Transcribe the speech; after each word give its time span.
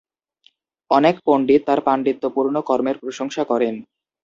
অনেক 0.91 1.15
পণ্ডিত 1.25 1.61
তার 1.67 1.79
পাণ্ডিত্যপূর্ণ 1.87 2.55
কর্মের 2.69 2.97
প্রশংসা 3.03 3.43
করেন। 3.51 3.75